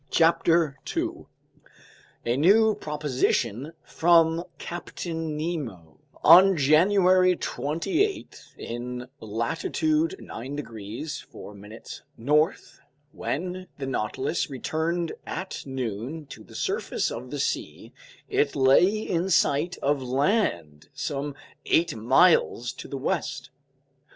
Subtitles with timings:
[0.09, 1.27] CHAPTER 2
[2.25, 11.55] A New Proposition from Captain Nemo ON JANUARY 28, in latitude 9 degrees 4'
[12.17, 12.79] north,
[13.11, 17.93] when the Nautilus returned at noon to the surface of the sea,
[18.27, 21.35] it lay in sight of land some
[21.67, 23.51] eight miles to the west.